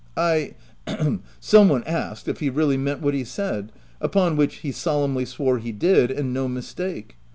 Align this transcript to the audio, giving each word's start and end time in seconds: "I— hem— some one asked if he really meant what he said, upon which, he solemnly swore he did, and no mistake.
"I— 0.17 0.55
hem— 0.87 1.21
some 1.39 1.69
one 1.69 1.83
asked 1.83 2.27
if 2.27 2.39
he 2.39 2.49
really 2.49 2.75
meant 2.75 3.03
what 3.03 3.13
he 3.13 3.23
said, 3.23 3.71
upon 3.99 4.35
which, 4.35 4.55
he 4.55 4.71
solemnly 4.71 5.25
swore 5.25 5.59
he 5.59 5.71
did, 5.71 6.09
and 6.09 6.33
no 6.33 6.47
mistake. 6.47 7.17